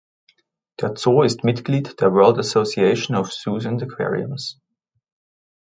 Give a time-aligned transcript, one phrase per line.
[0.79, 4.59] Der Zoo ist Mitglied der World Association of Zoos and Aquariums.